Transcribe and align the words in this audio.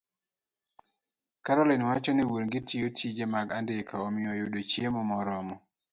Caroline 1.43 1.83
wacho 1.89 2.11
ni 2.13 2.23
wuon-gi 2.29 2.59
tiyo 2.67 2.87
tije 2.97 3.25
mag 3.33 3.47
andika, 3.57 3.93
omiyo 4.05 4.31
yudo 4.39 4.59
chiemo 4.69 5.01
moromo 5.09 5.55